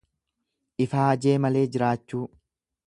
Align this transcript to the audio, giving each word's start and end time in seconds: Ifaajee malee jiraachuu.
Ifaajee 0.85 1.37
malee 1.45 1.65
jiraachuu. 1.77 2.25